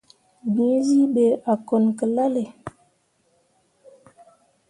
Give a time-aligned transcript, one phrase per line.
[0.55, 2.43] Gǝǝzyii ɓe a kone ki lalle.